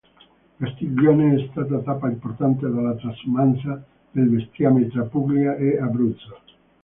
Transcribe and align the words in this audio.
Castiglione 0.57 1.35
è 1.43 1.47
stata 1.51 1.77
tappa 1.77 2.09
importante 2.09 2.65
della 2.67 2.95
transumanza 2.95 3.83
del 4.09 4.29
bestiame 4.29 4.87
tra 4.87 5.03
Puglia 5.03 5.55
e 5.57 5.79
Abruzzo. 5.79 6.41